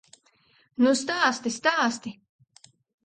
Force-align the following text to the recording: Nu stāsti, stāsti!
Nu 0.85 0.93
stāsti, 1.01 1.53
stāsti! 1.59 2.15